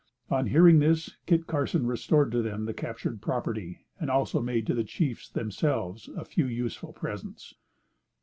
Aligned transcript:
On 0.31 0.47
hearing 0.47 0.79
this, 0.79 1.15
Kit 1.27 1.45
Carson 1.45 1.85
restored 1.85 2.31
to 2.31 2.41
them 2.41 2.65
the 2.65 2.73
captured 2.73 3.21
property, 3.21 3.85
and 3.99 4.09
also 4.09 4.41
made 4.41 4.65
to 4.65 4.73
the 4.73 4.83
chiefs 4.83 5.29
themselves 5.29 6.09
a 6.17 6.25
few 6.25 6.47
useful 6.47 6.91
presents. 6.91 7.53